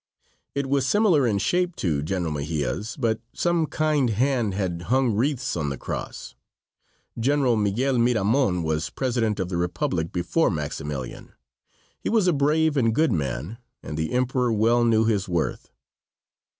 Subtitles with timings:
[0.55, 5.55] It was similar in shape to General Mejia's, but some kind hand had hung wreaths
[5.55, 6.33] on the cross.
[7.19, 11.33] General Miguel Miramon was president of the Republic before Maximilian.
[11.99, 15.69] He was a brave and good man, and the emperor well knew his worth.